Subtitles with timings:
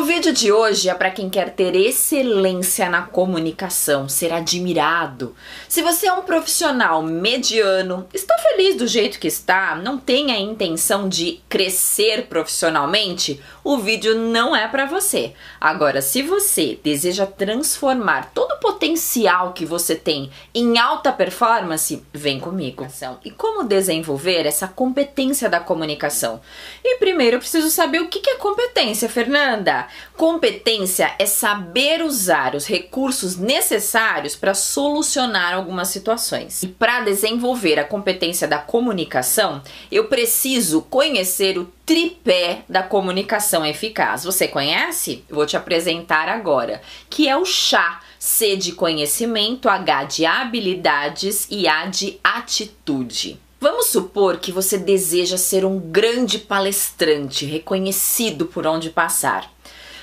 [0.00, 5.36] O vídeo de hoje é para quem quer ter excelência na comunicação, ser admirado.
[5.68, 10.40] Se você é um profissional mediano, está feliz do jeito que está, não tem a
[10.40, 15.34] intenção de crescer profissionalmente, o vídeo não é para você.
[15.60, 22.40] Agora, se você deseja transformar todo o potencial que você tem em alta performance, vem
[22.40, 22.86] comigo.
[23.22, 26.40] E como desenvolver essa competência da comunicação?
[26.82, 29.89] E primeiro eu preciso saber o que é competência, Fernanda.
[30.16, 36.62] Competência é saber usar os recursos necessários para solucionar algumas situações.
[36.62, 44.24] E para desenvolver a competência da comunicação, eu preciso conhecer o tripé da comunicação eficaz.
[44.24, 45.24] Você conhece?
[45.28, 48.00] Vou te apresentar agora, que é o chá.
[48.18, 53.40] C de conhecimento, H de habilidades e A de atitude.
[53.62, 59.52] Vamos supor que você deseja ser um grande palestrante, reconhecido por onde passar.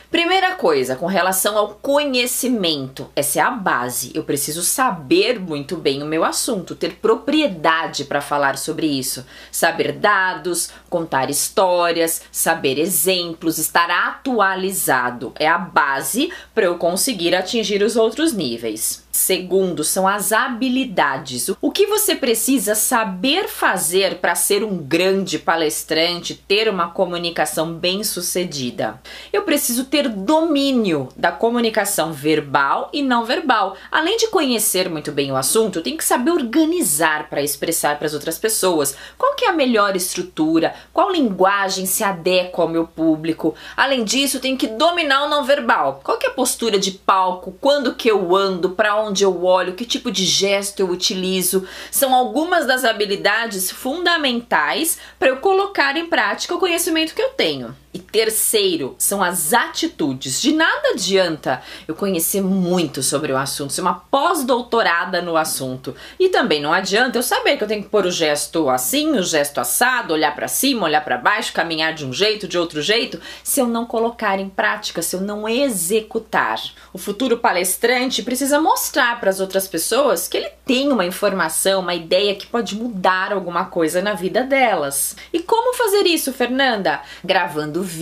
[0.09, 4.09] Primeira coisa, com relação ao conhecimento, essa é a base.
[4.15, 9.91] Eu preciso saber muito bem o meu assunto, ter propriedade para falar sobre isso, saber
[9.91, 15.33] dados, contar histórias, saber exemplos, estar atualizado.
[15.35, 19.05] É a base para eu conseguir atingir os outros níveis.
[19.17, 21.49] Segundo, são as habilidades.
[21.59, 28.03] O que você precisa saber fazer para ser um grande palestrante, ter uma comunicação bem
[28.03, 29.01] sucedida?
[29.33, 33.75] Eu preciso ter domínio da comunicação verbal e não verbal.
[33.91, 38.13] Além de conhecer muito bem o assunto, tenho que saber organizar para expressar para as
[38.13, 38.95] outras pessoas.
[39.17, 40.75] Qual que é a melhor estrutura?
[40.93, 43.55] Qual linguagem se adequa ao meu público?
[43.75, 46.01] Além disso, tenho que dominar o não verbal.
[46.03, 47.55] Qual que é a postura de palco?
[47.61, 48.71] Quando que eu ando?
[48.71, 54.97] Para onde eu olho, que tipo de gesto eu utilizo, são algumas das habilidades fundamentais
[55.17, 57.75] para eu colocar em prática o conhecimento que eu tenho.
[58.11, 60.41] Terceiro, são as atitudes.
[60.41, 65.93] De nada adianta eu conhecer muito sobre o assunto, ser uma pós-doutorada no assunto.
[66.17, 69.23] E também não adianta eu saber que eu tenho que pôr o gesto assim, o
[69.23, 73.19] gesto assado, olhar para cima, olhar para baixo, caminhar de um jeito, de outro jeito,
[73.43, 76.61] se eu não colocar em prática, se eu não executar.
[76.93, 81.93] O futuro palestrante precisa mostrar para as outras pessoas que ele tem uma informação, uma
[81.93, 85.15] ideia que pode mudar alguma coisa na vida delas.
[85.33, 87.01] E como fazer isso, Fernanda?
[87.23, 87.96] Gravando vídeos,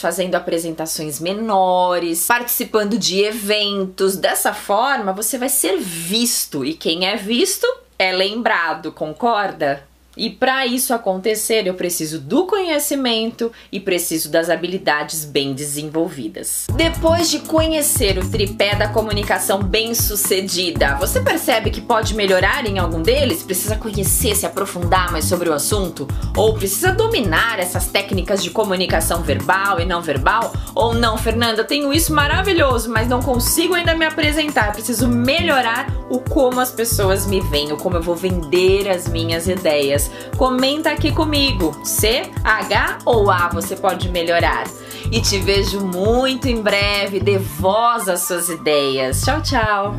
[0.00, 4.16] fazendo apresentações menores, participando de eventos.
[4.16, 7.66] Dessa forma, você vai ser visto e quem é visto
[7.98, 9.82] é lembrado, concorda?
[10.16, 16.66] E para isso acontecer, eu preciso do conhecimento e preciso das habilidades bem desenvolvidas.
[16.74, 22.78] Depois de conhecer o tripé da comunicação bem sucedida, você percebe que pode melhorar em
[22.78, 23.42] algum deles?
[23.42, 26.06] Precisa conhecer, se aprofundar mais sobre o assunto?
[26.36, 30.52] Ou precisa dominar essas técnicas de comunicação verbal e não verbal?
[30.74, 34.72] Ou não, Fernanda, tenho isso maravilhoso, mas não consigo ainda me apresentar.
[34.72, 39.48] Preciso melhorar o como as pessoas me veem, o como eu vou vender as minhas
[39.48, 41.76] ideias vocês, comenta aqui comigo.
[41.84, 44.64] C, H ou A você pode melhorar?
[45.10, 47.20] E te vejo muito em breve.
[47.20, 49.22] Dê voz às suas ideias.
[49.22, 49.94] Tchau, tchau.